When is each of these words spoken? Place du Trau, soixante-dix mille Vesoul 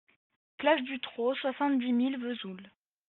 Place 0.57 0.81
du 0.83 0.99
Trau, 0.99 1.35
soixante-dix 1.35 1.93
mille 1.93 2.17
Vesoul 2.17 2.71